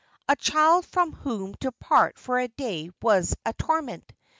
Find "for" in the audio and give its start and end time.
2.17-2.39